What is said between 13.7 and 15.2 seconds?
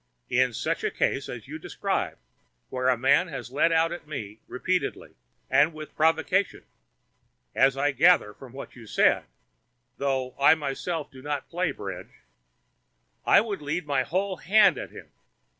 my whole hand at him.